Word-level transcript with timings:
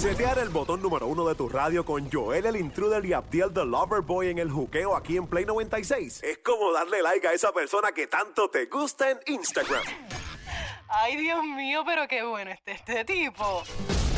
Setear 0.00 0.38
el 0.38 0.48
botón 0.48 0.80
número 0.80 1.06
uno 1.08 1.28
de 1.28 1.34
tu 1.34 1.46
radio 1.46 1.84
con 1.84 2.10
Joel 2.10 2.46
el 2.46 2.56
Intruder 2.56 3.04
y 3.04 3.12
Abdiel 3.12 3.52
the 3.52 3.66
Lover 3.66 4.00
Boy 4.00 4.30
en 4.30 4.38
el 4.38 4.50
juqueo 4.50 4.96
aquí 4.96 5.18
en 5.18 5.26
Play 5.26 5.44
96 5.44 6.22
es 6.22 6.38
como 6.38 6.72
darle 6.72 7.02
like 7.02 7.28
a 7.28 7.34
esa 7.34 7.52
persona 7.52 7.92
que 7.92 8.06
tanto 8.06 8.48
te 8.48 8.64
gusta 8.64 9.10
en 9.10 9.18
Instagram. 9.26 9.82
Ay, 10.88 11.18
Dios 11.18 11.44
mío, 11.44 11.82
pero 11.84 12.08
qué 12.08 12.22
bueno 12.22 12.50
este, 12.50 12.72
este 12.72 13.04
tipo. 13.04 13.62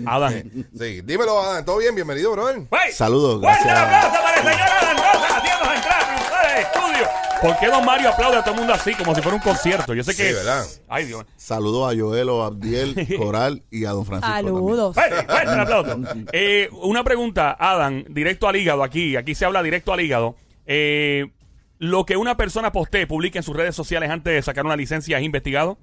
Adam. 0.04 0.32
Sí, 0.76 1.00
dímelo, 1.02 1.40
Adán. 1.40 1.64
¿Todo 1.64 1.76
bien? 1.78 1.94
Bienvenido, 1.94 2.32
brother. 2.32 2.62
¡Hey! 2.72 2.90
Saludos, 2.92 3.40
¡Fuerte 3.40 3.60
el 3.60 3.66
gracias. 3.68 3.94
aplauso 3.94 4.22
para 4.24 4.36
el 4.36 4.42
señor 4.42 4.68
Adam 4.68 4.96
Rosa 4.96 5.74
entrar 5.76 6.02
en 6.02 6.56
el 6.56 6.62
estudio! 6.64 7.08
¿Por 7.40 7.58
qué 7.58 7.66
Don 7.68 7.84
Mario 7.84 8.08
aplaude 8.08 8.36
a 8.38 8.42
todo 8.42 8.54
el 8.54 8.58
mundo 8.60 8.74
así, 8.74 8.94
como 8.94 9.14
si 9.14 9.22
fuera 9.22 9.36
un 9.36 9.42
concierto? 9.42 9.94
Yo 9.94 10.02
sé 10.02 10.16
que... 10.16 10.28
Sí, 10.28 10.34
¿verdad? 10.34 10.66
Ay, 10.88 11.04
Dios. 11.04 11.24
Saludos 11.36 11.92
a 11.92 11.96
Joelo, 11.96 12.42
a 12.42 12.46
Abdiel, 12.46 13.06
Coral 13.16 13.62
y 13.70 13.84
a 13.84 13.90
Don 13.90 14.04
Francisco. 14.04 14.34
Saludos. 14.34 14.94
Fuerte, 14.94 15.24
fuerte 15.26 15.52
el 15.52 15.60
aplauso. 15.60 16.00
Eh, 16.32 16.68
una 16.72 17.04
pregunta, 17.04 17.56
Adam, 17.56 18.02
directo 18.08 18.48
al 18.48 18.56
hígado 18.56 18.82
aquí. 18.82 19.14
Aquí 19.14 19.36
se 19.36 19.44
habla 19.44 19.62
directo 19.62 19.92
al 19.92 20.00
hígado. 20.00 20.34
Eh, 20.66 21.30
¿Lo 21.78 22.04
que 22.06 22.16
una 22.16 22.36
persona 22.36 22.72
postee, 22.72 23.06
publique 23.06 23.38
en 23.38 23.44
sus 23.44 23.56
redes 23.56 23.74
sociales 23.74 24.10
antes 24.10 24.32
de 24.32 24.42
sacar 24.42 24.64
una 24.64 24.76
licencia 24.76 25.18
es 25.18 25.24
investigado? 25.24 25.78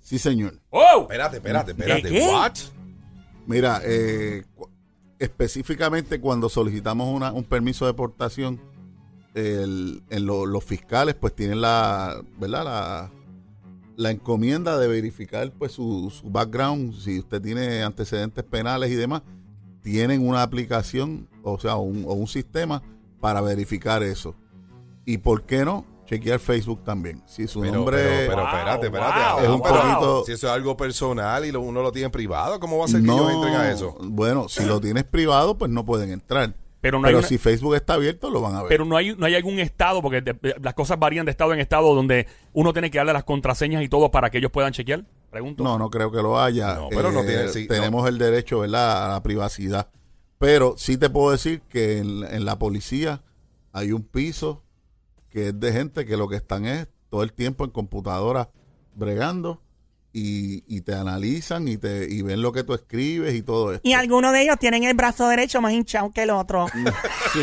Sí, 0.00 0.18
señor. 0.18 0.54
¡Oh! 0.70 1.02
Espérate, 1.02 1.36
espérate, 1.38 1.72
espérate. 1.72 2.08
¿Qué? 2.08 2.20
¿What? 2.26 2.52
Mira, 3.46 3.80
eh, 3.84 4.44
específicamente 5.18 6.20
cuando 6.20 6.48
solicitamos 6.48 7.14
una- 7.14 7.32
un 7.32 7.44
permiso 7.44 7.84
de 7.84 7.92
deportación, 7.92 8.60
el- 9.34 10.02
en 10.10 10.26
lo- 10.26 10.46
los 10.46 10.64
fiscales 10.64 11.14
pues 11.14 11.34
tienen 11.34 11.60
la, 11.60 12.20
¿verdad? 12.38 12.64
La, 12.64 13.10
la 13.96 14.10
encomienda 14.10 14.78
de 14.78 14.88
verificar 14.88 15.52
pues 15.52 15.72
su, 15.72 16.10
su 16.10 16.30
background, 16.30 16.94
si 16.98 17.18
usted 17.18 17.40
tiene 17.42 17.82
antecedentes 17.82 18.42
penales 18.44 18.90
y 18.90 18.94
demás, 18.94 19.22
tienen 19.82 20.26
una 20.26 20.42
aplicación, 20.42 21.28
o 21.42 21.58
sea, 21.58 21.76
un, 21.76 22.04
o 22.06 22.14
un 22.14 22.26
sistema 22.26 22.82
para 23.20 23.40
verificar 23.40 24.02
eso. 24.02 24.34
¿Y 25.10 25.18
por 25.18 25.42
qué 25.42 25.64
no? 25.64 25.84
Chequear 26.06 26.38
Facebook 26.40 26.82
también. 26.84 27.22
Si 27.26 27.46
su 27.46 27.60
Pero, 27.60 27.74
nombre... 27.74 27.98
pero, 27.98 28.18
pero, 28.30 28.36
Wow, 28.42 28.46
espérate, 28.46 28.86
espérate. 28.86 29.18
wow, 29.34 29.42
Es 29.44 29.48
un 29.48 29.62
Pero, 29.62 29.74
poquito- 29.76 30.24
Si 30.26 30.32
eso 30.32 30.46
es 30.48 30.52
algo 30.52 30.76
personal 30.76 31.44
y 31.44 31.52
lo- 31.52 31.60
uno 31.60 31.82
lo 31.82 31.92
tiene 31.92 32.10
privado, 32.10 32.58
¿cómo 32.58 32.78
va 32.78 32.86
a 32.86 32.88
ser 32.88 33.00
que 33.02 33.06
ellos 33.12 33.30
entren 33.32 33.54
a 33.54 33.70
eso? 33.70 33.96
Bueno, 34.02 34.48
si 34.48 34.64
lo 34.64 34.80
tienes 34.80 35.04
privado, 35.04 35.56
pues 35.56 35.70
no 35.70 35.84
pueden 35.84 36.10
entrar. 36.10 36.48
Pero 36.82 36.98
Pero, 36.98 36.98
no 37.00 37.08
hay 37.08 37.14
una- 37.14 37.26
si 37.26 37.36
Facebook 37.38 37.74
está 37.74 37.94
abierto, 37.94 38.30
lo 38.30 38.40
van 38.40 38.54
a 38.56 38.60
ver. 38.62 38.68
Pero 38.70 38.84
no 38.86 38.96
hay, 38.96 39.14
no 39.14 39.26
hay 39.26 39.34
algún 39.36 39.58
estado, 39.60 40.00
porque 40.02 40.20
de- 40.22 40.56
las 40.62 40.74
cosas 40.74 40.98
varían 40.98 41.26
de 41.26 41.30
estado 41.30 41.52
en 41.54 41.60
estado, 41.60 41.94
donde 41.94 42.26
uno 42.54 42.72
tiene 42.72 42.90
que 42.90 42.98
darle 42.98 43.12
las 43.12 43.24
contraseñas 43.24 43.82
y 43.84 43.88
todo 43.88 44.10
para 44.10 44.30
que 44.30 44.38
ellos 44.38 44.50
puedan 44.50 44.72
chequear. 44.72 45.04
Pregunto. 45.30 45.62
no, 45.62 45.78
no 45.78 45.90
creo 45.90 46.10
que 46.10 46.22
lo 46.22 46.40
haya. 46.40 46.74
No, 46.74 46.88
pero 46.88 47.12
no 47.12 47.20
tiene- 47.22 47.48
sí, 47.50 47.68
tenemos 47.68 48.08
el 48.08 48.18
derecho, 48.18 48.60
¿verdad?, 48.60 49.06
a 49.06 49.08
la 49.12 49.22
privacidad. 49.22 49.90
Pero 50.38 50.74
sí 50.76 50.96
te 50.96 51.08
puedo 51.08 51.30
decir 51.30 51.60
que 51.68 51.98
en, 51.98 52.24
en 52.24 52.44
la 52.44 52.58
policía 52.58 53.22
hay 53.72 53.92
un 53.92 54.02
piso 54.02 54.64
que 55.30 55.48
es 55.48 55.60
de 55.60 55.72
gente 55.72 56.04
que 56.04 56.16
lo 56.16 56.28
que 56.28 56.36
están 56.36 56.66
es 56.66 56.88
todo 57.08 57.22
el 57.22 57.32
tiempo 57.32 57.64
en 57.64 57.70
computadora 57.70 58.50
bregando 58.94 59.62
y, 60.12 60.64
y 60.66 60.80
te 60.80 60.94
analizan 60.94 61.68
y 61.68 61.76
te 61.76 62.06
y 62.12 62.22
ven 62.22 62.42
lo 62.42 62.52
que 62.52 62.64
tú 62.64 62.74
escribes 62.74 63.34
y 63.34 63.42
todo 63.42 63.72
esto. 63.72 63.88
Y 63.88 63.92
algunos 63.94 64.32
de 64.32 64.42
ellos 64.42 64.58
tienen 64.58 64.82
el 64.84 64.94
brazo 64.94 65.28
derecho 65.28 65.60
más 65.60 65.72
hinchado 65.72 66.10
que 66.10 66.22
el 66.22 66.30
otro. 66.30 66.66
Sí. 67.32 67.42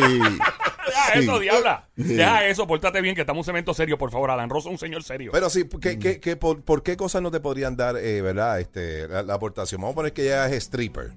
Deja 0.88 1.14
sí. 1.14 1.20
eso, 1.20 1.40
diabla. 1.40 1.90
Sí. 1.98 2.04
Deja 2.04 2.46
eso, 2.48 2.66
pórtate 2.68 3.02
bien, 3.02 3.14
que 3.16 3.22
estamos 3.22 3.38
en 3.40 3.52
un 3.52 3.56
cemento 3.56 3.74
serio, 3.74 3.98
por 3.98 4.10
favor. 4.12 4.32
Alan 4.32 4.50
Rosa 4.50 4.70
es 4.70 4.74
un 4.74 4.78
señor 4.78 5.04
serio. 5.04 5.32
Pero 5.34 5.50
sí, 5.50 5.66
¿qué, 5.82 6.00
qué- 6.00 6.20
qué- 6.22 6.36
por, 6.38 6.62
por 6.62 6.82
qué 6.84 6.96
cosas 6.98 7.22
no 7.22 7.30
te 7.32 7.40
podrían 7.42 7.76
dar, 7.76 7.98
eh, 7.98 8.22
verdad, 8.22 8.60
este, 8.60 9.06
la, 9.08 9.22
la 9.24 9.34
aportación? 9.34 9.82
Vamos 9.82 9.94
a 9.94 9.96
poner 9.96 10.14
que 10.14 10.24
ella 10.24 10.48
es 10.48 10.54
stripper 10.64 11.12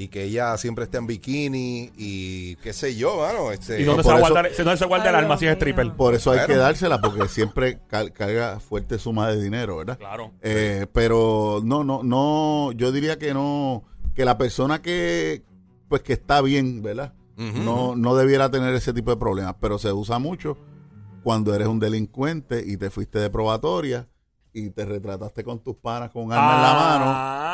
y 0.00 0.06
que 0.06 0.22
ella 0.22 0.56
siempre 0.58 0.84
está 0.84 0.98
en 0.98 1.08
bikini 1.08 1.90
y 1.96 2.54
qué 2.56 2.72
sé 2.72 2.94
yo, 2.94 3.16
mano. 3.18 3.50
Este, 3.50 3.80
¿Y 3.80 3.84
dónde, 3.84 4.04
se, 4.04 4.10
eso- 4.10 4.18
guardar, 4.20 4.48
¿dónde 4.56 4.76
se 4.76 4.84
guarda 4.86 5.08
el 5.10 5.16
alma 5.16 5.36
si 5.36 5.46
es 5.46 5.52
stripper? 5.54 5.92
Por 5.94 6.14
eso 6.14 6.30
hay 6.30 6.36
Claro. 6.38 6.52
que 6.54 6.56
dársela 6.58 7.00
porque 7.00 7.26
siempre 7.26 7.80
cal- 7.88 8.12
carga 8.12 8.60
fuerte 8.60 8.96
suma 9.00 9.28
de 9.28 9.42
dinero, 9.42 9.78
¿verdad? 9.78 9.98
Claro. 9.98 10.30
Eh, 10.40 10.86
pero 10.92 11.60
no, 11.64 11.82
no, 11.82 12.04
no, 12.04 12.70
yo 12.76 12.92
diría 12.92 13.18
que 13.18 13.34
no, 13.34 13.82
que 14.14 14.24
la 14.24 14.38
persona 14.38 14.80
que, 14.80 15.42
pues 15.88 16.02
que 16.02 16.12
está 16.12 16.42
bien, 16.42 16.80
¿verdad? 16.80 17.12
No, 17.36 17.94
no 17.96 18.14
debiera 18.14 18.50
tener 18.52 18.74
ese 18.74 18.92
tipo 18.92 19.10
de 19.10 19.16
problemas, 19.16 19.56
pero 19.60 19.78
se 19.78 19.92
usa 19.92 20.18
mucho 20.20 20.56
cuando 21.24 21.52
eres 21.54 21.66
un 21.68 21.80
delincuente 21.80 22.62
y 22.64 22.76
te 22.76 22.90
fuiste 22.90 23.18
de 23.18 23.30
probatoria 23.30 24.06
y 24.52 24.70
te 24.70 24.84
retrataste 24.84 25.44
con 25.44 25.60
tus 25.60 25.76
panas 25.76 26.10
con 26.10 26.24
un 26.24 26.32
arma 26.32 26.56
en 26.56 26.62
la 26.62 26.72
mano, 26.74 27.04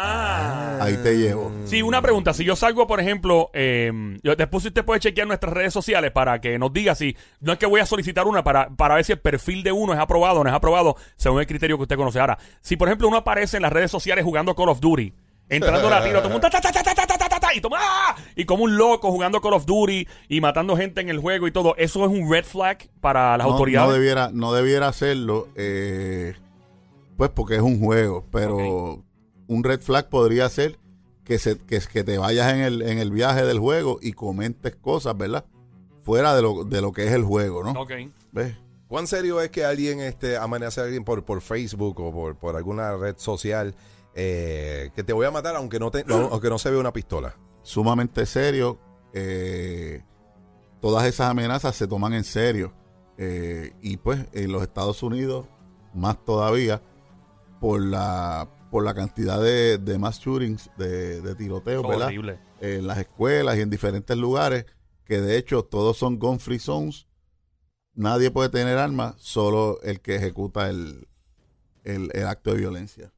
Ah. 0.04 0.78
Ahí 0.80 0.96
te 1.02 1.16
llevo. 1.16 1.50
Sí, 1.64 1.82
una 1.82 2.02
pregunta. 2.02 2.34
Si 2.34 2.44
yo 2.44 2.56
salgo, 2.56 2.86
por 2.86 3.00
ejemplo, 3.00 3.50
eh, 3.54 3.90
después 4.36 4.64
usted 4.64 4.84
puede 4.84 5.00
chequear 5.00 5.26
nuestras 5.26 5.52
redes 5.52 5.72
sociales 5.72 6.10
para 6.10 6.40
que 6.40 6.58
nos 6.58 6.72
diga 6.72 6.94
si. 6.94 7.16
No 7.40 7.52
es 7.52 7.58
que 7.58 7.66
voy 7.66 7.80
a 7.80 7.86
solicitar 7.86 8.26
una 8.26 8.44
para, 8.44 8.68
para 8.70 8.96
ver 8.96 9.04
si 9.04 9.12
el 9.12 9.18
perfil 9.18 9.62
de 9.62 9.72
uno 9.72 9.94
es 9.94 9.98
aprobado 9.98 10.40
o 10.40 10.44
no 10.44 10.50
es 10.50 10.56
aprobado 10.56 10.96
según 11.16 11.40
el 11.40 11.46
criterio 11.46 11.76
que 11.76 11.82
usted 11.82 11.96
conoce. 11.96 12.20
Ahora, 12.20 12.38
si 12.60 12.76
por 12.76 12.88
ejemplo 12.88 13.08
uno 13.08 13.18
aparece 13.18 13.56
en 13.56 13.62
las 13.62 13.72
redes 13.72 13.90
sociales 13.90 14.24
jugando 14.24 14.54
Call 14.54 14.68
of 14.68 14.80
Duty, 14.80 15.14
entrando 15.48 15.88
la 15.88 16.04
tiro, 16.04 16.22
todo 16.22 16.40
y 17.54 17.60
toma 17.60 17.78
¡ah! 17.80 18.16
y 18.34 18.44
como 18.44 18.64
un 18.64 18.76
loco 18.76 19.10
jugando 19.10 19.40
Call 19.40 19.54
of 19.54 19.66
Duty 19.66 20.08
y 20.28 20.40
matando 20.40 20.76
gente 20.76 21.00
en 21.00 21.08
el 21.08 21.18
juego 21.18 21.46
y 21.46 21.52
todo, 21.52 21.76
eso 21.76 22.04
es 22.04 22.10
un 22.10 22.30
red 22.30 22.44
flag 22.44 22.88
para 23.00 23.36
las 23.36 23.46
autoridades. 23.46 23.88
No 23.88 23.94
debiera, 23.94 24.30
no 24.32 24.52
debiera 24.52 24.88
hacerlo, 24.88 25.48
eh, 25.54 26.34
pues 27.16 27.30
porque 27.30 27.56
es 27.56 27.62
un 27.62 27.78
juego, 27.80 28.24
pero 28.30 29.03
un 29.46 29.64
red 29.64 29.80
flag 29.80 30.08
podría 30.08 30.48
ser 30.48 30.78
que, 31.24 31.38
se, 31.38 31.58
que, 31.58 31.80
que 31.80 32.04
te 32.04 32.18
vayas 32.18 32.52
en 32.52 32.60
el, 32.60 32.82
en 32.82 32.98
el 32.98 33.10
viaje 33.10 33.44
del 33.44 33.58
juego 33.58 33.98
y 34.02 34.12
comentes 34.12 34.76
cosas, 34.76 35.16
¿verdad? 35.16 35.44
Fuera 36.02 36.34
de 36.36 36.42
lo, 36.42 36.64
de 36.64 36.80
lo 36.82 36.92
que 36.92 37.06
es 37.06 37.12
el 37.12 37.24
juego, 37.24 37.62
¿no? 37.64 37.72
Ok. 37.80 37.92
¿Ves? 38.32 38.56
¿Cuán 38.88 39.06
serio 39.06 39.40
es 39.40 39.50
que 39.50 39.64
alguien 39.64 40.00
este, 40.00 40.36
amenace 40.36 40.80
a 40.80 40.84
alguien 40.84 41.04
por, 41.04 41.24
por 41.24 41.40
Facebook 41.40 41.98
o 42.00 42.12
por, 42.12 42.36
por 42.36 42.56
alguna 42.56 42.94
red 42.96 43.14
social 43.16 43.74
eh, 44.14 44.90
que 44.94 45.02
te 45.02 45.12
voy 45.12 45.26
a 45.26 45.30
matar 45.30 45.56
aunque 45.56 45.78
no, 45.80 45.90
te, 45.90 46.04
no- 46.04 46.28
aunque 46.32 46.50
no 46.50 46.58
se 46.58 46.70
vea 46.70 46.78
una 46.80 46.92
pistola? 46.92 47.34
Sumamente 47.62 48.26
serio. 48.26 48.78
eh, 49.14 50.02
todas 50.80 51.06
esas 51.06 51.30
amenazas 51.30 51.74
se 51.74 51.86
toman 51.86 52.12
en 52.12 52.24
serio. 52.24 52.72
eh, 53.16 53.72
y 53.80 53.96
pues 53.96 54.26
en 54.32 54.52
los 54.52 54.62
Estados 54.62 55.02
Unidos, 55.02 55.46
más 55.94 56.22
todavía, 56.24 56.82
por 57.60 57.80
la, 57.80 58.48
por 58.74 58.84
la 58.84 58.92
cantidad 58.92 59.40
de, 59.40 59.78
de 59.78 59.98
mass 59.98 60.18
shootings, 60.18 60.68
de, 60.76 61.20
de 61.20 61.36
tiroteos, 61.36 61.86
¿verdad? 61.86 62.08
Horrible. 62.08 62.40
en 62.60 62.88
las 62.88 62.98
escuelas 62.98 63.56
y 63.56 63.60
en 63.60 63.70
diferentes 63.70 64.16
lugares, 64.16 64.66
que 65.04 65.20
de 65.20 65.38
hecho 65.38 65.62
todos 65.62 65.96
son 65.96 66.18
gun 66.18 66.40
free 66.40 66.58
zones. 66.58 67.06
Nadie 67.92 68.32
puede 68.32 68.48
tener 68.48 68.76
armas, 68.76 69.14
solo 69.18 69.80
el 69.84 70.00
que 70.00 70.16
ejecuta 70.16 70.68
el, 70.70 71.06
el, 71.84 72.10
el 72.14 72.26
acto 72.26 72.50
de 72.50 72.56
violencia. 72.56 73.12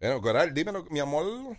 Bueno, 0.00 0.22
Coral, 0.22 0.54
dímelo, 0.54 0.86
mi 0.88 1.00
amor. 1.00 1.58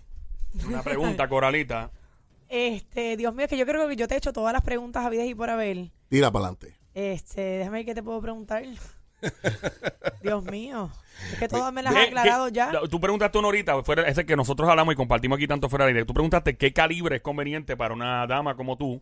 Una 0.68 0.82
pregunta, 0.82 1.30
Coralita. 1.30 1.92
Este, 2.50 3.16
Dios 3.16 3.36
mío, 3.36 3.46
es 3.46 3.50
que 3.52 3.60
yo 3.60 3.68
creo 3.68 3.88
que 3.88 3.96
yo 3.96 4.08
te 4.08 4.16
he 4.16 4.18
hecho 4.18 4.34
todas 4.34 4.54
las 4.54 4.64
preguntas 4.64 5.06
habidas 5.06 5.28
y 5.28 5.36
por 5.36 5.52
haber. 5.52 5.92
Tira 6.08 6.32
para 6.32 6.46
adelante. 6.46 6.80
Este, 6.96 7.42
déjame 7.42 7.78
ver 7.78 7.86
qué 7.86 7.94
te 7.94 8.02
puedo 8.02 8.20
preguntar. 8.22 8.64
Dios 10.22 10.44
mío. 10.46 10.90
Es 11.34 11.40
que 11.40 11.48
todas 11.48 11.74
me 11.74 11.84
las 11.84 11.94
¿Qué- 11.94 12.00
has 12.00 12.08
aclarado 12.08 12.48
qué- 12.48 12.54
ya. 12.54 12.72
Tú 12.90 13.00
preguntaste 13.00 13.38
una 13.38 13.48
ahorita, 13.48 13.84
fuera, 13.84 14.08
ese 14.08 14.26
que 14.26 14.36
nosotros 14.36 14.70
hablamos 14.70 14.94
y 14.94 14.96
compartimos 14.98 15.38
aquí 15.38 15.48
tanto 15.48 15.70
fuera 15.70 15.86
de 15.86 15.92
aire. 15.92 16.06
Tú 16.06 16.14
preguntaste 16.14 16.56
qué 16.58 16.72
calibre 16.74 17.18
es 17.18 17.22
conveniente 17.22 17.76
para 17.76 17.94
una 17.94 18.26
dama 18.28 18.56
como 18.56 18.78
tú 18.78 19.02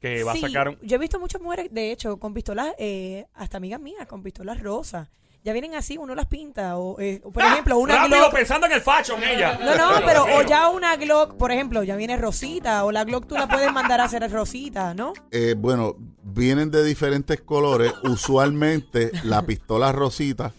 que 0.00 0.24
va 0.24 0.32
Sí, 0.32 0.44
a 0.44 0.48
sacar... 0.48 0.68
un- 0.70 0.78
Yo 0.82 0.96
he 0.96 0.98
visto 0.98 1.20
muchas 1.20 1.40
mujeres, 1.40 1.68
de 1.72 1.92
hecho, 1.92 2.16
con 2.18 2.34
pistolas, 2.34 2.74
eh, 2.78 3.26
hasta 3.34 3.58
amigas 3.58 3.80
mías, 3.80 4.06
con 4.08 4.22
pistolas 4.22 4.60
rosas. 4.60 5.08
Ya 5.44 5.52
vienen 5.52 5.74
así, 5.74 5.98
uno 5.98 6.14
las 6.14 6.26
pinta. 6.26 6.76
O, 6.76 7.00
eh, 7.00 7.20
o, 7.24 7.32
por 7.32 7.42
ejemplo, 7.42 7.76
una 7.78 7.94
¡Ah! 7.94 7.98
Rápido 8.04 8.18
Glock. 8.18 8.32
pensando 8.34 8.66
en 8.66 8.72
el 8.72 8.80
fashion 8.80 9.22
ella. 9.24 9.58
No, 9.60 9.74
no, 9.76 10.06
pero 10.06 10.24
o 10.36 10.42
ya 10.42 10.68
una 10.68 10.94
Glock, 10.96 11.34
por 11.34 11.50
ejemplo, 11.50 11.82
ya 11.82 11.96
viene 11.96 12.16
rosita. 12.16 12.84
O 12.84 12.92
la 12.92 13.02
Glock 13.04 13.26
tú 13.26 13.34
la 13.34 13.48
puedes 13.48 13.72
mandar 13.72 14.00
a 14.00 14.04
hacer 14.04 14.30
rosita, 14.30 14.94
¿no? 14.94 15.12
Eh, 15.32 15.54
bueno, 15.58 15.96
vienen 16.22 16.70
de 16.70 16.84
diferentes 16.84 17.40
colores. 17.40 17.92
Usualmente 18.04 19.10
la 19.24 19.42
pistola 19.42 19.90
rosita 19.90 20.52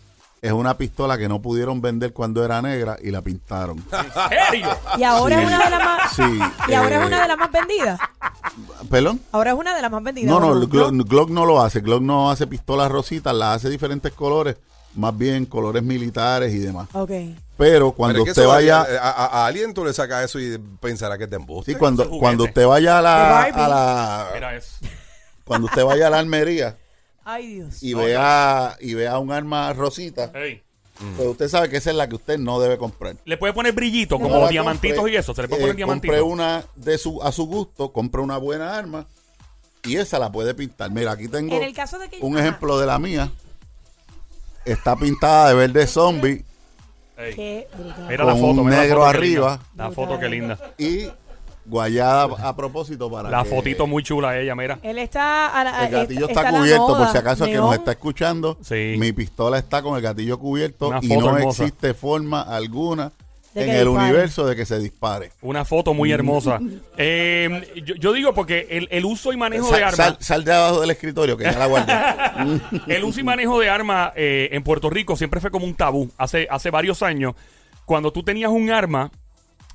es 0.43 0.51
una 0.51 0.77
pistola 0.77 1.17
que 1.17 1.29
no 1.29 1.41
pudieron 1.41 1.79
vender 1.79 2.11
cuando 2.11 2.43
era 2.43 2.61
negra 2.61 2.97
y 3.01 3.11
la 3.11 3.21
pintaron. 3.21 3.77
¿En 3.77 4.49
serio? 4.49 4.67
Y 4.97 5.03
ahora 5.03 5.41
es 5.41 5.47
una 5.47 5.63
de 5.63 5.69
las 5.69 5.79
más. 5.79 6.13
Sí. 6.13 6.39
Y 6.67 6.73
ahora 6.73 6.97
es 6.97 7.01
eh, 7.01 7.05
una 7.07 7.21
de 7.21 7.27
las 7.29 7.37
más 7.37 7.49
vendidas. 7.49 7.99
¿Perdón? 8.89 9.21
Ahora 9.31 9.51
es 9.51 9.57
una 9.57 9.73
de 9.73 9.81
las 9.81 9.89
más 9.89 10.03
vendidas. 10.03 10.29
No, 10.29 10.41
no, 10.41 10.47
¿o 10.49 10.67
Glock, 10.67 10.91
Glock 11.07 11.29
no 11.29 11.45
lo 11.45 11.61
hace. 11.61 11.79
Glock 11.79 12.01
no 12.01 12.29
hace 12.29 12.45
pistolas 12.45 12.91
rositas, 12.91 13.33
las 13.33 13.55
hace 13.55 13.69
diferentes 13.69 14.11
colores, 14.11 14.57
más 14.95 15.17
bien 15.17 15.45
colores 15.45 15.81
militares 15.83 16.53
y 16.53 16.59
demás. 16.59 16.87
Ok. 16.93 17.11
Pero 17.57 17.91
cuando 17.91 18.19
Pero 18.19 18.31
es 18.31 18.35
que 18.35 18.41
usted 18.41 18.47
vaya, 18.47 18.81
A, 18.81 19.09
a- 19.11 19.25
a 19.43 19.45
alguien 19.47 19.73
tú 19.73 19.85
le 19.85 19.93
sacas 19.93 20.25
eso 20.25 20.39
y 20.39 20.57
pensará 20.79 21.17
que 21.17 21.27
te 21.27 21.35
embuste. 21.35 21.71
sí, 21.73 21.77
cuando, 21.77 22.09
cuando 22.09 22.45
usted 22.45 22.65
vaya 22.65 22.99
a 22.99 23.01
la, 23.01 23.41
a 23.43 23.67
la 23.69 24.29
Mira 24.33 24.55
eso. 24.55 24.77
cuando 25.45 25.67
usted 25.67 25.83
vaya 25.83 26.07
a 26.07 26.09
la 26.09 26.19
armería 26.19 26.77
Ay, 27.23 27.55
Dios. 27.55 27.81
y 27.83 27.93
vea 27.93 28.75
y 28.81 28.93
vea 28.95 29.17
un 29.19 29.31
arma 29.31 29.71
rosita, 29.73 30.31
Ey. 30.33 30.61
pues 31.15 31.27
usted 31.29 31.47
sabe 31.47 31.69
que 31.69 31.77
esa 31.77 31.91
es 31.91 31.95
la 31.95 32.09
que 32.09 32.15
usted 32.15 32.37
no 32.39 32.59
debe 32.59 32.77
comprar. 32.77 33.15
Le 33.25 33.37
puede 33.37 33.53
poner 33.53 33.73
brillito, 33.73 34.19
como 34.19 34.47
diamantitos 34.49 34.97
compre, 34.97 35.13
y 35.13 35.15
eso. 35.17 35.33
Se 35.33 35.43
le 35.43 35.47
puede 35.47 35.61
eh, 35.61 35.63
poner 35.63 35.75
diamantitos. 35.75 36.17
Compre 36.17 36.31
una 36.33 36.65
de 36.75 36.97
su, 36.97 37.21
a 37.21 37.31
su 37.31 37.45
gusto, 37.45 37.93
compre 37.93 38.19
una 38.21 38.37
buena 38.37 38.75
arma 38.77 39.05
y 39.83 39.95
esa 39.97 40.17
la 40.19 40.31
puede 40.31 40.53
pintar. 40.53 40.89
Mira, 40.91 41.11
aquí 41.11 41.27
tengo 41.27 41.55
En 41.55 41.63
el 41.63 41.73
caso 41.73 41.97
de 41.99 42.09
que. 42.09 42.17
un 42.21 42.37
ejemplo 42.37 42.79
de 42.79 42.87
la 42.87 42.99
mía. 42.99 43.31
Está 44.65 44.95
pintada 44.95 45.49
de 45.49 45.55
verde 45.55 45.87
zombie 45.87 46.43
Ey. 47.17 47.35
Qué 47.35 47.67
brutal. 47.77 48.05
Mira 48.09 48.25
la 48.25 48.31
con 48.31 48.41
foto. 48.41 48.61
un 48.61 48.65
mira 48.65 48.77
la 48.77 48.83
negro 48.83 48.99
foto, 49.01 49.11
qué 49.11 49.17
arriba. 49.17 49.49
linda. 49.51 49.83
La 49.83 49.91
foto, 49.91 50.19
qué 50.19 50.29
linda. 50.29 50.59
y 50.77 51.07
guayada 51.65 52.23
a 52.49 52.55
propósito 52.55 53.09
para 53.09 53.29
La 53.29 53.43
que 53.43 53.49
fotito 53.49 53.87
muy 53.87 54.03
chula 54.03 54.37
ella, 54.37 54.55
mira. 54.55 54.79
Él 54.81 54.97
está. 54.97 55.47
A 55.59 55.63
la, 55.63 55.85
el 55.85 55.91
gatillo 55.91 56.27
está, 56.27 56.41
está, 56.41 56.49
a 56.49 56.51
la 56.51 56.59
cubierto 56.59 56.87
por 56.97 57.07
si 57.09 57.17
acaso 57.17 57.43
el 57.45 57.49
que 57.51 57.55
neón. 57.55 57.67
nos 57.67 57.75
está 57.75 57.91
escuchando. 57.91 58.57
Sí. 58.61 58.95
Mi 58.97 59.11
pistola 59.13 59.57
está 59.59 59.81
con 59.81 59.95
el 59.95 60.01
gatillo 60.01 60.39
cubierto 60.39 60.89
Una 60.89 60.99
y 61.01 61.07
foto 61.07 61.31
no 61.31 61.37
hermosa. 61.37 61.63
existe 61.63 61.93
forma 61.93 62.41
alguna 62.41 63.11
en 63.55 63.69
el 63.69 63.85
dispare. 63.85 63.89
universo 63.89 64.45
de 64.45 64.55
que 64.55 64.65
se 64.65 64.79
dispare. 64.79 65.31
Una 65.41 65.65
foto 65.65 65.93
muy 65.93 66.11
hermosa. 66.11 66.59
Eh, 66.97 67.81
yo, 67.85 67.95
yo 67.95 68.13
digo 68.13 68.33
porque 68.33 68.67
el, 68.69 68.87
el 68.91 69.05
uso 69.05 69.31
y 69.33 69.37
manejo 69.37 69.69
Sal, 69.69 69.77
de 69.79 69.83
armas. 69.83 69.95
sal- 69.97 70.17
sal 70.19 70.43
de 70.43 70.53
abajo 70.53 70.81
del 70.81 70.91
escritorio 70.91 71.37
que 71.37 71.43
ya 71.45 71.57
la 71.57 71.65
guardé. 71.67 71.93
El 72.87 73.03
uso 73.03 73.19
y 73.19 73.23
manejo 73.23 73.59
de 73.59 73.69
armas 73.69 74.11
eh, 74.15 74.49
en 74.51 74.63
Puerto 74.63 74.89
Rico 74.89 75.15
siempre 75.15 75.39
fue 75.39 75.51
como 75.51 75.65
un 75.65 75.75
tabú. 75.75 76.09
Hace, 76.17 76.47
hace 76.49 76.69
varios 76.71 77.01
años, 77.03 77.35
cuando 77.85 78.11
tú 78.11 78.23
tenías 78.23 78.51
un 78.51 78.69
arma 78.71 79.11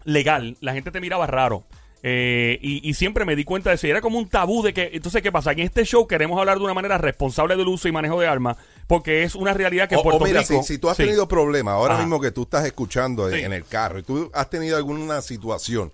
legal, 0.04 0.56
la 0.60 0.72
gente 0.72 0.90
te 0.90 1.00
miraba 1.00 1.26
raro. 1.26 1.64
Eh, 2.02 2.58
y, 2.62 2.88
y 2.88 2.94
siempre 2.94 3.24
me 3.24 3.34
di 3.34 3.42
cuenta 3.44 3.70
de 3.70 3.74
eso. 3.76 3.86
Y 3.86 3.90
era 3.90 4.00
como 4.00 4.18
un 4.18 4.28
tabú 4.28 4.62
de 4.62 4.72
que. 4.72 4.90
Entonces, 4.92 5.20
¿qué 5.20 5.32
pasa? 5.32 5.50
En 5.52 5.58
este 5.60 5.84
show 5.84 6.06
queremos 6.06 6.38
hablar 6.38 6.58
de 6.58 6.64
una 6.64 6.74
manera 6.74 6.96
responsable 6.96 7.56
del 7.56 7.66
uso 7.68 7.88
y 7.88 7.92
manejo 7.92 8.20
de 8.20 8.26
armas, 8.28 8.56
porque 8.88 9.22
es 9.22 9.36
una 9.36 9.52
realidad 9.54 9.88
que 9.88 9.94
O- 9.94 10.02
Puerto 10.02 10.24
o 10.24 10.26
mira, 10.26 10.40
Rico. 10.40 10.60
si, 10.64 10.72
si 10.74 10.78
tú 10.78 10.88
has 10.90 10.96
Sí. 10.96 11.04
tenido 11.04 11.28
problemas, 11.28 11.74
ahora 11.74 11.94
Ajá. 11.94 12.02
mismo 12.02 12.20
que 12.20 12.32
tú 12.32 12.42
estás 12.42 12.64
escuchando 12.66 13.28
en- 13.30 13.38
Sí. 13.38 13.44
en 13.44 13.52
el 13.52 13.64
carro 13.64 14.00
y 14.00 14.02
tú 14.02 14.30
has 14.34 14.50
tenido 14.50 14.76
alguna 14.76 15.20
situación, 15.22 15.92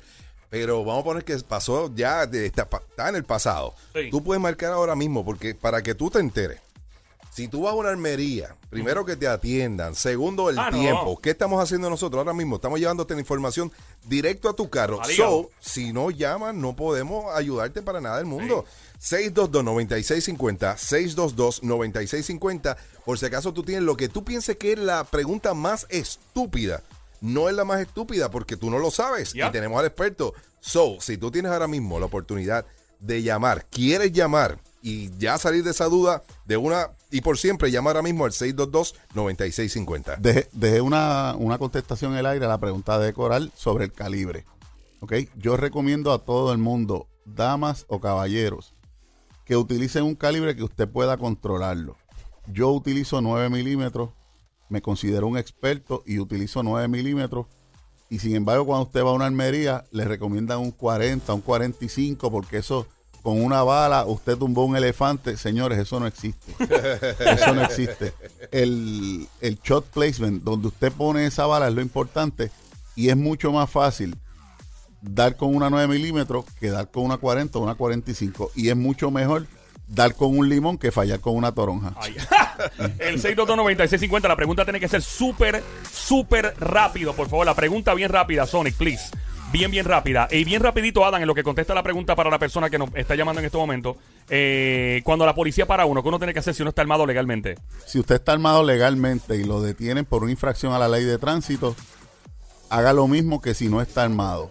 pero 0.48 0.84
vamos 0.84 1.02
a 1.02 1.04
poner 1.04 1.24
que 1.24 1.36
pasó 1.40 1.90
ya, 1.94 2.24
de- 2.26 2.46
está, 2.46 2.62
está 2.88 3.08
en 3.10 3.16
el 3.16 3.24
pasado. 3.24 3.74
Sí. 3.94 4.08
Tú 4.10 4.22
puedes 4.24 4.40
marcar 4.40 4.72
ahora 4.72 4.94
mismo, 4.94 5.24
porque 5.24 5.54
para 5.54 5.82
que 5.82 5.94
tú 5.94 6.08
te 6.08 6.20
enteres, 6.20 6.60
si 7.34 7.48
tú 7.48 7.62
vas 7.62 7.72
a 7.72 7.76
una 7.76 7.88
armería, 7.88 8.54
primero 8.70 9.04
que 9.04 9.16
te 9.16 9.26
atiendan, 9.26 9.96
segundo 9.96 10.50
el 10.50 10.58
Ah, 10.58 10.70
no. 10.70 10.78
tiempo, 10.78 11.20
¿qué 11.20 11.30
estamos 11.30 11.60
haciendo 11.60 11.90
nosotros 11.90 12.18
ahora 12.20 12.32
mismo? 12.32 12.56
Estamos 12.56 12.78
llevándote 12.78 13.14
la 13.14 13.20
información 13.20 13.72
directo 14.06 14.48
a 14.48 14.54
tu 14.54 14.70
carro. 14.70 15.00
Hígado. 15.08 15.42
So, 15.42 15.50
si 15.60 15.92
no 15.92 16.10
llamas, 16.12 16.54
no 16.54 16.76
podemos 16.76 17.34
ayudarte 17.34 17.82
para 17.82 18.00
nada 18.00 18.18
del 18.18 18.26
mundo. 18.26 18.64
622-9650, 19.00 20.76
622-9650, 20.76 22.76
por 23.04 23.18
si 23.18 23.26
acaso 23.26 23.52
tú 23.52 23.62
tienes 23.62 23.84
lo 23.84 23.96
que 23.96 24.08
tú 24.08 24.24
pienses 24.24 24.56
que 24.56 24.72
es 24.72 24.78
la 24.78 25.04
pregunta 25.04 25.54
más 25.54 25.86
estúpida. 25.90 26.82
No 27.20 27.48
es 27.48 27.54
la 27.54 27.64
más 27.64 27.80
estúpida 27.80 28.30
porque 28.30 28.56
tú 28.56 28.70
no 28.70 28.78
lo 28.78 28.90
sabes 28.90 29.34
y 29.34 29.40
tenemos 29.50 29.78
al 29.80 29.86
experto. 29.86 30.34
So, 30.60 30.98
si 31.00 31.16
tú 31.16 31.30
tienes 31.30 31.52
ahora 31.52 31.66
mismo 31.68 31.98
la 31.98 32.06
oportunidad 32.06 32.66
de 33.00 33.22
llamar, 33.22 33.64
quieres 33.70 34.12
llamar 34.12 34.58
y 34.82 35.10
ya 35.18 35.38
salir 35.38 35.64
de 35.64 35.70
esa 35.70 35.86
duda 35.86 36.22
de 36.44 36.56
una 36.58 36.90
y 37.14 37.20
por 37.20 37.38
siempre, 37.38 37.70
llama 37.70 37.90
ahora 37.90 38.02
mismo 38.02 38.24
al 38.24 38.32
622-9650. 38.32 40.18
Dejé, 40.18 40.48
dejé 40.50 40.80
una, 40.80 41.36
una 41.38 41.58
contestación 41.58 42.10
en 42.10 42.18
el 42.18 42.26
aire 42.26 42.44
a 42.44 42.48
la 42.48 42.58
pregunta 42.58 42.98
de 42.98 43.12
Coral 43.12 43.52
sobre 43.54 43.84
el 43.84 43.92
calibre. 43.92 44.44
¿Ok? 44.98 45.12
Yo 45.36 45.56
recomiendo 45.56 46.12
a 46.12 46.24
todo 46.24 46.50
el 46.50 46.58
mundo, 46.58 47.06
damas 47.24 47.86
o 47.86 48.00
caballeros, 48.00 48.74
que 49.44 49.56
utilicen 49.56 50.02
un 50.02 50.16
calibre 50.16 50.56
que 50.56 50.64
usted 50.64 50.88
pueda 50.88 51.16
controlarlo. 51.16 51.96
Yo 52.48 52.70
utilizo 52.70 53.20
9 53.20 53.48
milímetros, 53.48 54.10
me 54.68 54.82
considero 54.82 55.28
un 55.28 55.38
experto 55.38 56.02
y 56.04 56.18
utilizo 56.18 56.64
9 56.64 56.88
milímetros. 56.88 57.46
Y 58.10 58.18
sin 58.18 58.34
embargo, 58.34 58.66
cuando 58.66 58.86
usted 58.86 59.04
va 59.04 59.10
a 59.10 59.12
una 59.12 59.26
armería, 59.26 59.84
le 59.92 60.04
recomiendan 60.04 60.58
un 60.58 60.72
40, 60.72 61.32
un 61.32 61.42
45, 61.42 62.28
porque 62.32 62.56
eso 62.56 62.88
con 63.24 63.42
una 63.42 63.62
bala 63.62 64.04
usted 64.04 64.36
tumbó 64.36 64.66
un 64.66 64.76
elefante. 64.76 65.38
Señores, 65.38 65.78
eso 65.78 65.98
no 65.98 66.06
existe. 66.06 66.54
Eso 67.18 67.54
no 67.54 67.62
existe. 67.62 68.12
El, 68.52 69.26
el 69.40 69.58
shot 69.64 69.86
placement, 69.86 70.44
donde 70.44 70.68
usted 70.68 70.92
pone 70.92 71.24
esa 71.24 71.46
bala, 71.46 71.66
es 71.68 71.74
lo 71.74 71.80
importante. 71.80 72.50
Y 72.94 73.08
es 73.08 73.16
mucho 73.16 73.50
más 73.50 73.70
fácil 73.70 74.14
dar 75.00 75.36
con 75.36 75.56
una 75.56 75.70
9 75.70 75.88
milímetros 75.88 76.44
que 76.60 76.68
dar 76.68 76.90
con 76.90 77.02
una 77.02 77.16
40 77.16 77.58
o 77.58 77.62
una 77.62 77.76
45. 77.76 78.52
Y 78.56 78.68
es 78.68 78.76
mucho 78.76 79.10
mejor 79.10 79.46
dar 79.88 80.14
con 80.14 80.38
un 80.38 80.46
limón 80.50 80.76
que 80.76 80.92
fallar 80.92 81.20
con 81.20 81.34
una 81.34 81.52
toronja. 81.52 81.94
El 82.98 83.22
622-9650. 83.22 84.28
La 84.28 84.36
pregunta 84.36 84.64
tiene 84.64 84.80
que 84.80 84.88
ser 84.88 85.00
súper, 85.00 85.64
súper 85.90 86.54
rápido, 86.60 87.14
por 87.14 87.30
favor. 87.30 87.46
La 87.46 87.54
pregunta 87.54 87.94
bien 87.94 88.10
rápida, 88.10 88.46
Sonic, 88.46 88.74
please. 88.74 89.10
Bien, 89.54 89.70
bien 89.70 89.84
rápida. 89.84 90.26
Y 90.32 90.42
bien 90.42 90.60
rapidito, 90.60 91.04
Adam, 91.04 91.22
en 91.22 91.28
lo 91.28 91.34
que 91.34 91.44
contesta 91.44 91.76
la 91.76 91.84
pregunta 91.84 92.16
para 92.16 92.28
la 92.28 92.40
persona 92.40 92.68
que 92.68 92.76
nos 92.76 92.92
está 92.96 93.14
llamando 93.14 93.38
en 93.38 93.46
este 93.46 93.56
momento. 93.56 93.96
Eh, 94.28 95.00
cuando 95.04 95.24
la 95.24 95.32
policía 95.32 95.64
para 95.64 95.86
uno, 95.86 96.02
¿qué 96.02 96.08
uno 96.08 96.18
tiene 96.18 96.32
que 96.32 96.40
hacer 96.40 96.56
si 96.56 96.62
uno 96.62 96.70
está 96.70 96.82
armado 96.82 97.06
legalmente? 97.06 97.56
Si 97.86 98.00
usted 98.00 98.16
está 98.16 98.32
armado 98.32 98.64
legalmente 98.64 99.36
y 99.36 99.44
lo 99.44 99.62
detienen 99.62 100.06
por 100.06 100.24
una 100.24 100.32
infracción 100.32 100.72
a 100.72 100.78
la 100.80 100.88
ley 100.88 101.04
de 101.04 101.18
tránsito, 101.18 101.76
haga 102.68 102.92
lo 102.92 103.06
mismo 103.06 103.40
que 103.40 103.54
si 103.54 103.68
no 103.68 103.80
está 103.80 104.02
armado. 104.02 104.50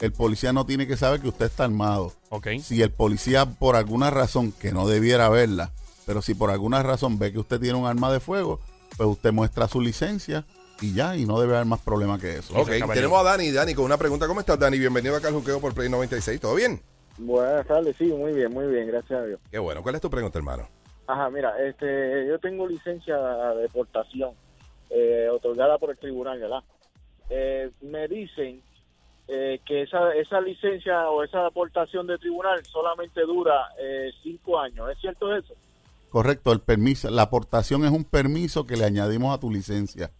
El 0.00 0.12
policía 0.12 0.54
no 0.54 0.64
tiene 0.64 0.86
que 0.86 0.96
saber 0.96 1.20
que 1.20 1.28
usted 1.28 1.44
está 1.44 1.64
armado. 1.64 2.14
Si 2.62 2.80
el 2.80 2.90
policía 2.90 3.44
por 3.44 3.76
alguna 3.76 4.08
razón, 4.08 4.52
que 4.52 4.72
no 4.72 4.88
debiera 4.88 5.28
verla, 5.28 5.72
pero 6.06 6.22
si 6.22 6.32
por 6.32 6.50
alguna 6.50 6.82
razón 6.82 7.18
ve 7.18 7.34
que 7.34 7.38
usted 7.38 7.60
tiene 7.60 7.76
un 7.76 7.86
arma 7.86 8.10
de 8.10 8.20
fuego, 8.20 8.60
pues 8.96 9.10
usted 9.10 9.30
muestra 9.30 9.68
su 9.68 9.82
licencia 9.82 10.46
y 10.80 10.94
ya, 10.94 11.16
y 11.16 11.26
no 11.26 11.40
debe 11.40 11.54
haber 11.54 11.66
más 11.66 11.80
problema 11.80 12.18
que 12.18 12.38
eso. 12.38 12.54
Ok, 12.58 12.70
tenemos 12.92 13.20
a 13.20 13.22
Dani. 13.24 13.50
Dani, 13.50 13.74
con 13.74 13.84
una 13.84 13.96
pregunta. 13.96 14.26
¿Cómo 14.26 14.40
estás, 14.40 14.58
Dani? 14.58 14.78
Bienvenido 14.78 15.16
acá 15.16 15.28
al 15.28 15.34
Juqueo 15.34 15.60
por 15.60 15.74
Play 15.74 15.88
96. 15.88 16.40
¿Todo 16.40 16.54
bien? 16.54 16.80
Buenas 17.18 17.66
tardes, 17.66 17.96
sí, 17.96 18.06
muy 18.06 18.32
bien, 18.32 18.52
muy 18.52 18.66
bien, 18.66 18.86
gracias 18.86 19.20
a 19.20 19.24
Dios. 19.24 19.40
Qué 19.50 19.58
bueno. 19.58 19.82
¿Cuál 19.82 19.96
es 19.96 20.00
tu 20.00 20.08
pregunta, 20.08 20.38
hermano? 20.38 20.68
Ajá, 21.08 21.30
mira, 21.30 21.52
este, 21.66 22.26
yo 22.28 22.38
tengo 22.38 22.66
licencia 22.66 23.16
de 23.16 23.62
deportación 23.62 24.30
eh, 24.90 25.28
otorgada 25.32 25.78
por 25.78 25.90
el 25.90 25.98
tribunal, 25.98 26.38
¿verdad? 26.38 26.62
Eh, 27.30 27.70
me 27.82 28.06
dicen 28.06 28.62
eh, 29.26 29.60
que 29.66 29.82
esa, 29.82 30.14
esa 30.14 30.40
licencia 30.40 31.10
o 31.10 31.22
esa 31.22 31.42
deportación 31.44 32.06
de 32.06 32.18
tribunal 32.18 32.64
solamente 32.64 33.20
dura 33.22 33.68
eh, 33.78 34.10
cinco 34.22 34.58
años. 34.58 34.88
¿Es 34.90 34.98
cierto 35.00 35.34
eso? 35.34 35.54
Correcto, 36.08 36.52
el 36.52 36.60
permiso, 36.60 37.10
la 37.10 37.22
aportación 37.22 37.84
es 37.84 37.90
un 37.90 38.04
permiso 38.04 38.66
que 38.66 38.76
le 38.76 38.84
añadimos 38.84 39.36
a 39.36 39.40
tu 39.40 39.50
licencia. 39.50 40.10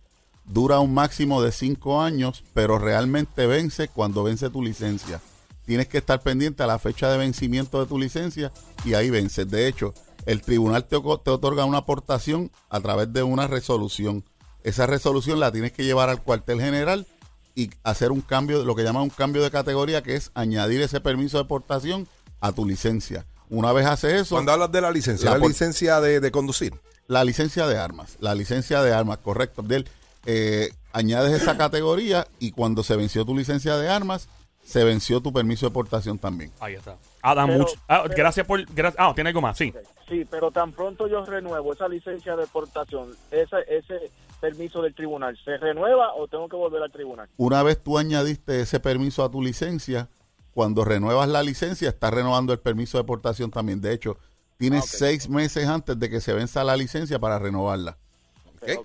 Dura 0.49 0.81
un 0.81 0.95
máximo 0.95 1.43
de 1.43 1.53
cinco 1.53 2.01
años, 2.01 2.43
pero 2.55 2.79
realmente 2.79 3.47
vence 3.47 3.89
cuando 3.89 4.25
vence 4.25 4.49
tu 4.51 4.63
licencia. 4.63 5.21
Tienes 5.67 5.89
que 5.89 5.99
estar 5.99 6.23
pendiente 6.23 6.63
a 6.63 6.67
la 6.67 6.79
fecha 6.79 7.11
de 7.11 7.19
vencimiento 7.19 7.81
de 7.81 7.87
tu 7.87 7.99
licencia 7.99 8.51
y 8.85 8.95
ahí 8.95 9.11
vence. 9.11 9.45
De 9.45 9.69
hecho, 9.69 9.93
el 10.25 10.41
tribunal 10.41 10.87
te, 10.87 10.97
otorga 10.97 11.67
una 11.67 11.79
aportación 11.79 12.51
a 12.71 12.81
través 12.81 13.13
de 13.13 13.23
una 13.23 13.47
resolución. 13.47 14.25
Esa 14.65 14.87
resolución 14.87 15.39
la 15.39 15.53
tienes 15.53 15.73
que 15.73 15.85
llevar 15.85 16.09
al 16.09 16.23
cuartel 16.23 16.61
general 16.61 17.07
y 17.55 17.71
hacer 17.83 18.11
un 18.11 18.23
cambio, 18.23 18.65
lo 18.65 18.75
que 18.75 18.85
llaman 18.85 19.03
un 19.03 19.11
cambio 19.11 19.43
de 19.43 19.51
categoría, 19.51 20.03
que 20.03 20.17
es 20.17 20.31
añadir 20.35 20.81
ese 20.81 21.01
permiso 21.01 21.37
de 21.37 21.45
aportación 21.45 22.09
a 22.41 22.53
tu 22.53 22.65
licencia. 22.67 23.27
Una 23.51 23.73
vez 23.73 23.87
hace 23.87 24.19
eso, 24.19 24.35
Cuando 24.37 24.53
hablas 24.53 24.73
de 24.73 24.81
la 24.81 24.91
licencia, 24.91 25.31
La 25.31 25.39
licencia 25.39 26.01
de, 26.01 26.21
de 26.21 26.31
conducir. 26.31 26.73
la 27.07 27.25
licencia 27.25 27.67
de 27.67 27.79
armas, 27.79 28.17
la 28.21 28.35
licencia 28.35 28.83
de 28.83 28.93
armas, 28.93 29.19
correcto, 29.19 29.63
Abdiel. 29.63 29.89
Eh, 30.27 30.71
añades 30.93 31.33
esa 31.43 31.57
categoría 31.57 32.27
y 32.39 32.51
cuando 32.53 32.83
se 32.83 32.97
venció 32.97 33.25
tu 33.25 33.37
licencia 33.37 33.77
de 33.77 33.89
armas, 33.89 34.29
se 34.63 34.85
venció 34.85 35.21
tu 35.21 35.33
permiso 35.33 35.67
de 35.67 35.73
portación 35.73 36.19
también. 36.19 36.53
Ahí 36.61 36.75
está. 36.75 36.97
Adam, 37.23 37.49
Pero- 37.49 37.59
mucho. 37.61 37.75
Ah, 37.89 38.01
pero- 38.05 38.15
gracias 38.17 38.47
por. 38.47 38.61
gra- 38.67 38.95
ah, 38.99 39.13
tiene 39.15 39.29
algo 39.31 39.41
más, 39.41 39.57
sí. 39.57 39.73
Sí, 40.09 40.27
pero 40.31 40.51
tan 40.51 40.73
pronto 40.73 41.07
yo 41.09 41.25
renuevo 41.25 41.73
esa 41.73 41.89
licencia 41.89 42.37
de 42.37 42.43
exportación, 42.45 43.15
esa, 43.31 43.61
ese 43.61 44.11
permiso 44.41 44.83
del 44.83 44.95
tribunal, 44.95 45.37
¿se 45.45 45.57
renueva 45.57 46.15
o 46.15 46.29
tengo 46.29 46.49
que 46.49 46.57
volver 46.57 46.83
al 46.83 46.93
tribunal? 46.93 47.29
Una 47.37 47.63
vez 47.63 47.83
tú 47.83 47.99
añadiste 47.99 48.61
ese 48.61 48.79
permiso 48.81 49.25
a 49.25 49.31
tu 49.31 49.43
licencia, 49.43 50.09
cuando 50.55 50.85
renuevas 50.85 51.29
la 51.29 51.43
licencia, 51.43 51.89
estás 51.89 52.13
renovando 52.13 52.53
el 52.53 52.59
permiso 52.61 52.99
de 52.99 53.05
portación 53.05 53.51
también. 53.51 53.81
De 53.81 53.93
hecho, 53.93 54.17
tienes 54.59 54.85
Ah, 54.85 54.97
seis 54.99 55.29
meses 55.29 55.67
antes 55.67 55.99
de 55.99 56.09
que 56.11 56.21
se 56.21 56.33
venza 56.35 56.63
la 56.65 56.77
licencia 56.77 57.19
para 57.19 57.39
renovarla. 57.39 57.97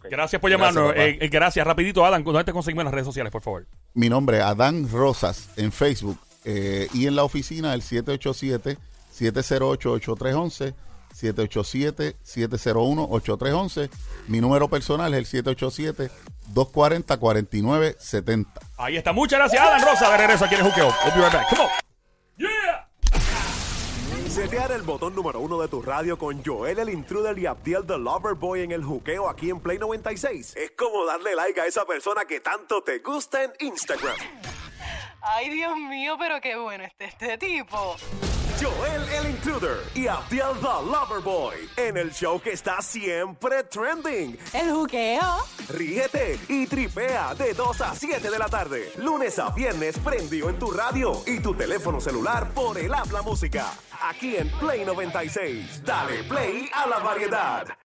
Gracias 0.10 0.42
por 0.42 0.52
llamarnos. 0.52 0.94
Eh, 0.96 1.18
eh, 1.22 1.30
gracias, 1.30 1.66
rapidito, 1.66 2.06
Adam. 2.06 2.24
¿Dónde 2.24 2.44
te 2.44 2.54
conseguimos 2.54 2.82
en 2.82 2.86
las 2.86 2.94
redes 2.94 3.08
sociales, 3.08 3.32
por 3.32 3.42
favor? 3.42 3.66
Mi 3.94 4.10
nombre 4.10 4.38
es 4.38 4.44
Adán 4.44 4.88
Rosas 4.92 5.50
en 5.58 5.72
Facebook 5.72 6.20
eh, 6.46 6.88
y 6.94 7.08
en 7.08 7.16
la 7.16 7.24
oficina 7.24 7.74
el 7.74 7.82
787-708-8311, 7.82 10.74
787-701-8311. 11.16 13.90
Mi 14.28 14.42
número 14.42 14.68
personal 14.68 15.14
es 15.14 15.34
el 15.34 15.46
787-240-4970. 16.54 18.46
Ahí 18.78 18.98
está. 18.98 19.14
Muchas 19.14 19.40
gracias, 19.40 19.62
Adam 19.62 19.82
Rosa. 19.84 20.12
De 20.12 20.18
regreso 20.18 20.44
aquí 20.46 20.56
en 20.56 20.62
el 20.62 20.68
Juqueo. 20.68 20.94
We'll 21.06 21.16
be 21.16 21.22
right 21.22 21.34
back. 21.34 21.50
Come 21.50 21.64
on. 21.64 21.83
Setear 24.34 24.72
el 24.72 24.82
botón 24.82 25.14
número 25.14 25.40
uno 25.40 25.62
de 25.62 25.68
tu 25.68 25.80
radio 25.80 26.18
con 26.18 26.44
Joel 26.44 26.80
el 26.80 26.90
Intruder 26.90 27.38
y 27.38 27.46
Abdiel 27.46 27.86
the 27.86 28.00
Lover 28.00 28.34
Boy 28.34 28.62
en 28.62 28.72
el 28.72 28.84
juqueo 28.84 29.30
aquí 29.30 29.52
en 29.52 29.60
Play 29.60 29.78
96 29.78 30.56
es 30.56 30.72
como 30.72 31.06
darle 31.06 31.36
like 31.36 31.62
a 31.62 31.68
esa 31.68 31.86
persona 31.86 32.26
que 32.26 32.40
tanto 32.40 32.82
te 32.82 32.98
gusta 32.98 33.44
en 33.44 33.52
Instagram. 33.60 34.16
Ay, 35.26 35.50
Dios 35.50 35.78
mío, 35.78 36.16
pero 36.20 36.42
qué 36.42 36.58
bueno 36.58 36.84
este, 36.84 37.06
este 37.06 37.38
tipo. 37.38 37.96
Joel 38.62 39.02
el 39.10 39.30
Intruder 39.32 39.78
y 39.96 40.08
Abdiel 40.08 40.54
the 40.60 40.68
Lover 40.86 41.22
Boy 41.24 41.56
en 41.78 41.98
el 41.98 42.12
show 42.14 42.40
que 42.42 42.52
está 42.52 42.82
siempre 42.82 43.64
trending. 43.64 44.38
El 44.54 44.72
juqueo. 44.72 45.22
Ríete 45.70 46.38
y 46.50 46.68
tripea 46.68 47.36
de 47.36 47.54
2 47.54 47.82
a 47.82 47.96
7 47.96 48.30
de 48.30 48.38
la 48.38 48.48
tarde, 48.48 48.92
lunes 48.98 49.40
a 49.40 49.50
viernes 49.50 49.98
prendido 49.98 50.50
en 50.50 50.60
tu 50.60 50.72
radio 50.72 51.24
y 51.26 51.40
tu 51.40 51.56
teléfono 51.56 52.02
celular 52.02 52.54
por 52.54 52.78
el 52.78 52.94
habla 52.94 53.22
música. 53.22 53.66
Aquí 54.02 54.36
en 54.36 54.50
Play 54.60 54.84
96. 54.84 55.84
Dale 55.84 56.24
play 56.26 56.70
a 56.74 56.88
la 56.88 57.00
variedad. 57.00 57.78